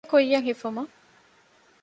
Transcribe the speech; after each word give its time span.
ގެ 0.09 0.09
ކުއްޔަށް 0.11 0.45
ހިފުމަށް 0.47 0.91